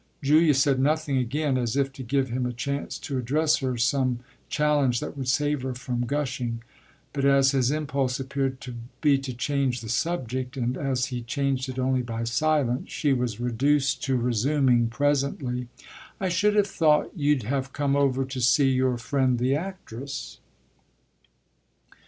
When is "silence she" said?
12.23-13.13